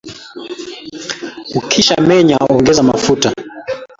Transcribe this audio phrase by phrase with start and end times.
[1.59, 3.29] ukisha menye ongeza mafuta